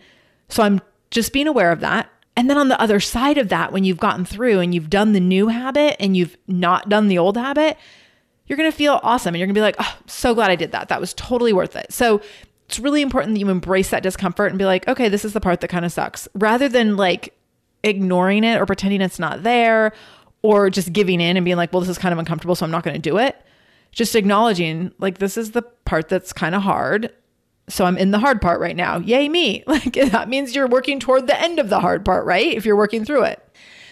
[0.49, 0.81] So I'm
[1.11, 2.09] just being aware of that.
[2.35, 5.13] And then on the other side of that, when you've gotten through and you've done
[5.13, 7.77] the new habit and you've not done the old habit,
[8.47, 10.55] you're going to feel awesome and you're going to be like, oh, so glad I
[10.55, 10.89] did that.
[10.89, 11.91] That was totally worth it.
[11.91, 12.21] So
[12.67, 15.41] it's really important that you embrace that discomfort and be like, okay, this is the
[15.41, 17.33] part that kind of sucks, rather than like
[17.83, 19.93] ignoring it or pretending it's not there
[20.41, 22.71] or just giving in and being like, well, this is kind of uncomfortable, so I'm
[22.71, 23.35] not going to do it.
[23.91, 27.11] Just acknowledging, like, this is the part that's kind of hard.
[27.67, 28.99] So I'm in the hard part right now.
[28.99, 29.63] Yay, me.
[29.67, 32.53] Like, that means you're working toward the end of the hard part, right?
[32.53, 33.41] If you're working through it.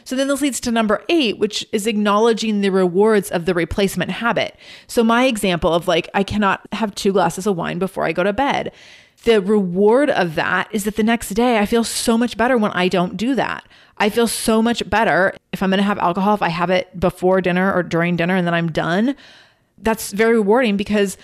[0.03, 4.11] So then this leads to number eight, which is acknowledging the rewards of the replacement
[4.11, 4.55] habit.
[4.87, 8.23] So my example of like, I cannot have two glasses of wine before I go
[8.23, 8.71] to bed.
[9.23, 12.71] The reward of that is that the next day I feel so much better when
[12.71, 13.65] I don't do that.
[13.97, 16.99] I feel so much better if I'm going to have alcohol, if I have it
[16.99, 19.15] before dinner or during dinner and then I'm done.
[19.77, 21.17] That's very rewarding because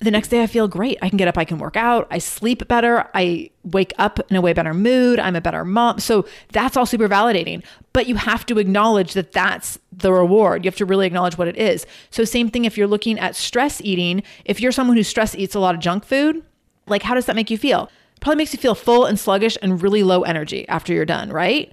[0.00, 0.98] the next day I feel great.
[1.00, 4.36] I can get up, I can work out, I sleep better, I wake up in
[4.36, 6.00] a way better mood, I'm a better mom.
[6.00, 7.64] So that's all super validating.
[7.92, 10.64] But you have to acknowledge that that's the reward.
[10.64, 11.86] You have to really acknowledge what it is.
[12.10, 15.54] So same thing if you're looking at stress eating, if you're someone who stress eats
[15.54, 16.42] a lot of junk food,
[16.86, 17.90] like how does that make you feel?
[18.20, 21.72] probably makes you feel full and sluggish and really low energy after you're done, right?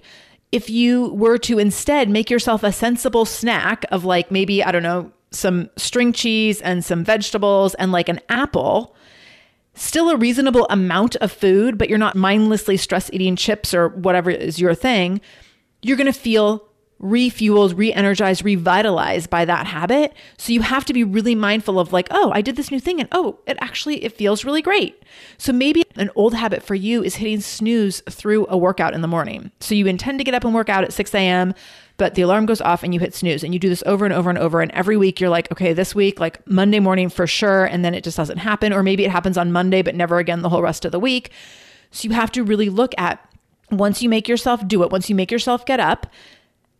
[0.52, 4.82] If you were to instead make yourself a sensible snack of like maybe, I don't
[4.82, 8.94] know, some string cheese and some vegetables and like an apple,
[9.74, 14.30] still a reasonable amount of food, but you're not mindlessly stress eating chips or whatever
[14.30, 15.20] is your thing,
[15.82, 16.68] you're going to feel
[17.02, 20.14] refueled, re-energized, revitalized by that habit.
[20.38, 23.00] So you have to be really mindful of like, oh, I did this new thing
[23.00, 25.02] and oh, it actually it feels really great.
[25.36, 29.08] So maybe an old habit for you is hitting snooze through a workout in the
[29.08, 29.50] morning.
[29.60, 31.54] So you intend to get up and work out at 6 a.m
[31.96, 34.14] but the alarm goes off and you hit snooze and you do this over and
[34.14, 34.60] over and over.
[34.60, 37.64] And every week you're like okay this week like monday morning for sure.
[37.64, 38.72] And then it just doesn't happen.
[38.72, 41.30] Or maybe it happens on monday but never again the whole rest of the week.
[41.90, 43.26] So you have to really look at
[43.70, 46.06] once you make yourself do it once you make yourself get up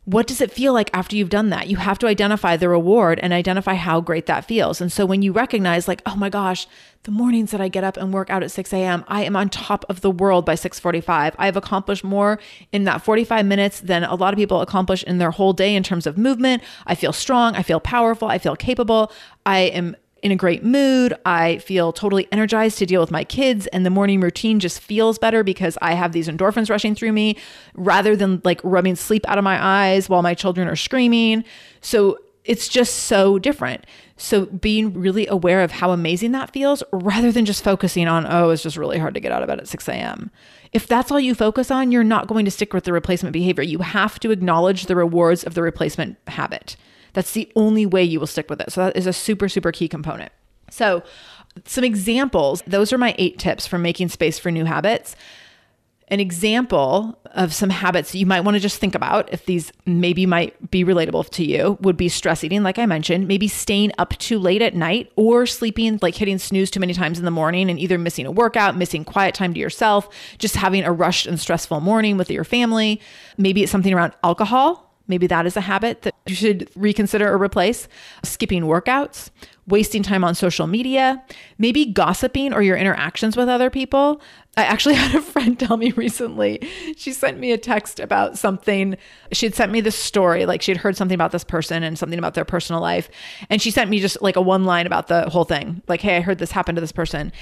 [0.05, 1.69] what does it feel like after you've done that?
[1.69, 4.81] You have to identify the reward and identify how great that feels.
[4.81, 6.67] And so when you recognize, like, oh my gosh,
[7.05, 9.49] the mornings that I get up and work out at 6 a.m., I am on
[9.49, 11.35] top of the world by 6:45.
[11.39, 12.39] I have accomplished more
[12.71, 15.83] in that 45 minutes than a lot of people accomplish in their whole day in
[15.83, 16.63] terms of movement.
[16.87, 17.55] I feel strong.
[17.55, 18.29] I feel powerful.
[18.29, 19.11] I feel capable.
[19.47, 21.15] I am in a great mood.
[21.27, 25.19] I feel totally energized to deal with my kids, and the morning routine just feels
[25.19, 27.37] better because I have these endorphins rushing through me
[27.75, 31.45] rather than like rubbing sleep out of my eyes while my children are screaming.
[31.81, 33.87] So, it's just so different.
[34.19, 38.51] So being really aware of how amazing that feels rather than just focusing on, oh,
[38.51, 40.31] it's just really hard to get out of bed at 6 a.m.
[40.71, 43.65] If that's all you focus on, you're not going to stick with the replacement behavior.
[43.65, 46.77] You have to acknowledge the rewards of the replacement habit.
[47.15, 48.71] That's the only way you will stick with it.
[48.71, 50.33] So that is a super, super key component.
[50.71, 51.03] So,
[51.67, 55.15] some examples those are my eight tips for making space for new habits
[56.09, 60.27] an example of some habits you might want to just think about if these maybe
[60.27, 64.11] might be relatable to you would be stress eating like i mentioned maybe staying up
[64.19, 67.71] too late at night or sleeping like hitting snooze too many times in the morning
[67.71, 70.09] and either missing a workout missing quiet time to yourself
[70.39, 73.01] just having a rushed and stressful morning with your family
[73.39, 77.43] maybe it's something around alcohol Maybe that is a habit that you should reconsider or
[77.43, 77.89] replace.
[78.23, 79.31] Skipping workouts,
[79.67, 81.23] wasting time on social media,
[81.59, 84.23] maybe gossiping or your interactions with other people.
[84.57, 88.97] I actually had a friend tell me recently, she sent me a text about something.
[89.33, 91.99] She had sent me this story, like she had heard something about this person and
[91.99, 93.11] something about their personal life.
[93.51, 96.17] And she sent me just like a one line about the whole thing like, hey,
[96.17, 97.33] I heard this happen to this person.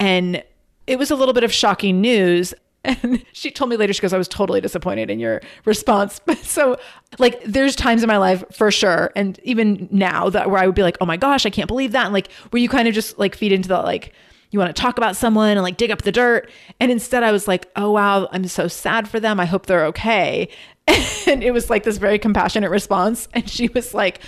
[0.00, 0.42] And
[0.86, 2.54] it was a little bit of shocking news.
[3.02, 6.20] And she told me later, she goes, I was totally disappointed in your response.
[6.42, 6.76] So,
[7.18, 9.10] like, there's times in my life for sure.
[9.16, 11.92] And even now that where I would be like, oh my gosh, I can't believe
[11.92, 12.04] that.
[12.04, 14.12] And like, where you kind of just like feed into the like,
[14.50, 16.50] you want to talk about someone and like dig up the dirt.
[16.78, 19.40] And instead, I was like, oh wow, I'm so sad for them.
[19.40, 20.48] I hope they're okay.
[21.26, 23.26] And it was like this very compassionate response.
[23.32, 24.20] And she was like,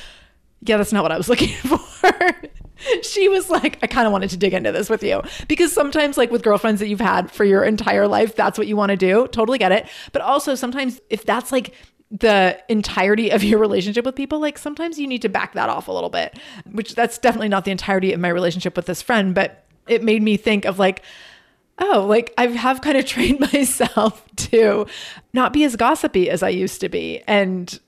[0.63, 2.11] yeah, that's not what I was looking for.
[3.03, 6.17] she was like, I kind of wanted to dig into this with you because sometimes,
[6.17, 8.97] like with girlfriends that you've had for your entire life, that's what you want to
[8.97, 9.27] do.
[9.29, 9.87] Totally get it.
[10.13, 11.75] But also, sometimes if that's like
[12.11, 15.89] the entirety of your relationship with people, like sometimes you need to back that off
[15.89, 16.39] a little bit,
[16.71, 19.35] which that's definitely not the entirety of my relationship with this friend.
[19.35, 21.03] But it made me think of like,
[21.79, 24.87] oh, like I have kind of trained myself to
[25.33, 27.23] not be as gossipy as I used to be.
[27.27, 27.79] And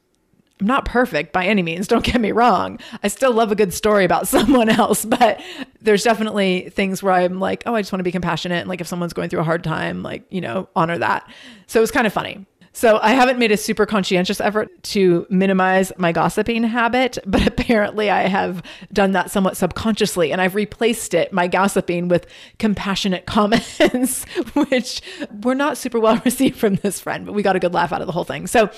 [0.60, 2.78] I'm not perfect by any means, don't get me wrong.
[3.02, 5.40] I still love a good story about someone else, but
[5.80, 8.60] there's definitely things where I'm like, oh, I just want to be compassionate.
[8.60, 11.28] And like if someone's going through a hard time, like, you know, honor that.
[11.66, 12.46] So it was kind of funny.
[12.78, 18.08] So I haven't made a super conscientious effort to minimize my gossiping habit, but apparently
[18.08, 22.26] I have done that somewhat subconsciously and I've replaced it, my gossiping, with
[22.60, 25.02] compassionate comments, which
[25.42, 28.00] were not super well received from this friend, but we got a good laugh out
[28.00, 28.46] of the whole thing.
[28.46, 28.70] So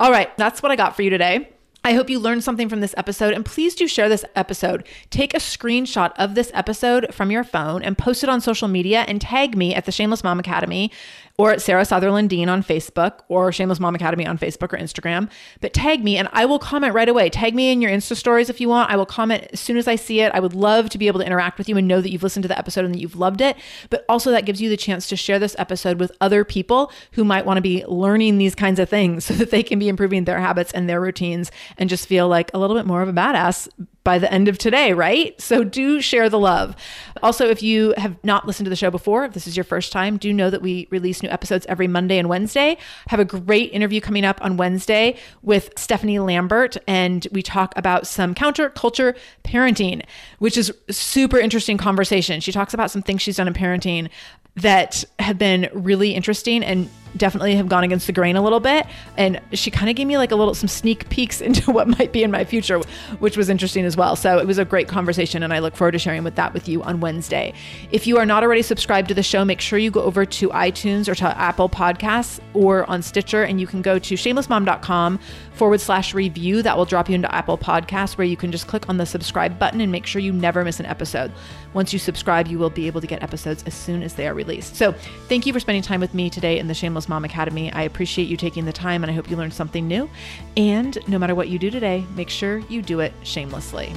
[0.00, 1.50] all right, that's what I got for you today.
[1.84, 4.86] I hope you learned something from this episode and please do share this episode.
[5.10, 9.04] Take a screenshot of this episode from your phone and post it on social media
[9.08, 10.90] and tag me at the Shameless Mom Academy
[11.38, 15.30] or at Sarah Sutherland Dean on Facebook or Shameless Mom Academy on Facebook or Instagram.
[15.60, 17.30] But tag me and I will comment right away.
[17.30, 18.90] Tag me in your Insta stories if you want.
[18.90, 20.32] I will comment as soon as I see it.
[20.34, 22.42] I would love to be able to interact with you and know that you've listened
[22.42, 23.56] to the episode and that you've loved it.
[23.88, 27.24] But also, that gives you the chance to share this episode with other people who
[27.24, 30.24] might want to be learning these kinds of things so that they can be improving
[30.24, 33.12] their habits and their routines and just feel like a little bit more of a
[33.12, 33.68] badass
[34.02, 35.38] by the end of today, right?
[35.40, 36.74] So do share the love.
[37.22, 39.92] Also, if you have not listened to the show before, if this is your first
[39.92, 42.78] time, do know that we release new episodes every Monday and Wednesday.
[43.08, 48.06] Have a great interview coming up on Wednesday with Stephanie Lambert, and we talk about
[48.06, 50.02] some counterculture parenting,
[50.38, 52.40] which is super interesting conversation.
[52.40, 54.08] She talks about some things she's done in parenting
[54.56, 58.86] that have been really interesting and definitely have gone against the grain a little bit.
[59.16, 62.12] And she kind of gave me like a little some sneak peeks into what might
[62.12, 62.78] be in my future,
[63.18, 64.16] which was interesting as well.
[64.16, 66.68] So it was a great conversation, and I look forward to sharing with that with
[66.68, 67.52] you on Wednesday.
[67.90, 70.48] If you are not already subscribed to the show, make sure you go over to
[70.50, 75.18] iTunes or to Apple Podcasts or on Stitcher, and you can go to shamelessmom.com
[75.52, 76.62] forward slash review.
[76.62, 79.58] That will drop you into Apple Podcasts where you can just click on the subscribe
[79.58, 81.32] button and make sure you never miss an episode.
[81.74, 84.34] Once you subscribe, you will be able to get episodes as soon as they are
[84.34, 84.76] released.
[84.76, 84.92] So
[85.28, 87.72] thank you for spending time with me today in the Shameless Mom Academy.
[87.72, 90.10] I appreciate you taking the time and I hope you learned something new.
[90.56, 93.92] And no matter what you do today, make sure you do it shamelessly.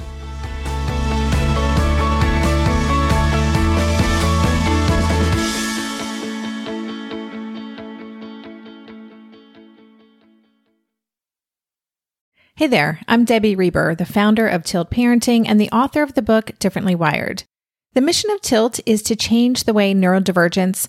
[12.56, 16.22] Hey there, I'm Debbie Reber, the founder of Tilt Parenting and the author of the
[16.22, 17.42] book Differently Wired.
[17.94, 20.88] The mission of Tilt is to change the way neurodivergence,